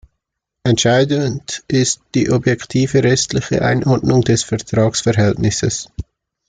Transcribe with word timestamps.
Entscheidend 0.63 1.63
ist 1.67 2.01
die 2.15 2.31
objektive 2.31 3.03
rechtliche 3.03 3.61
Einordnung 3.61 4.21
des 4.23 4.43
Vertragsverhältnisses. 4.43 5.89